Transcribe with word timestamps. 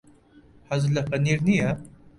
حەزت 0.69 0.89
لە 0.95 1.01
پەنیر 1.09 1.39
نییە. 1.47 1.69